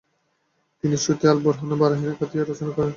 [0.83, 2.89] তিনি সতি আল বুরহান এবং বারাহিনে কাতিয়াহ রচনা করেন।